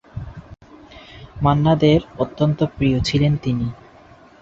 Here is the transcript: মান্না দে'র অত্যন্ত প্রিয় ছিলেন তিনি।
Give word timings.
মান্না 1.41 1.73
দে'র 1.75 2.01
অত্যন্ত 2.17 2.59
প্রিয় 2.75 2.97
ছিলেন 2.99 3.33
তিনি। 3.37 3.67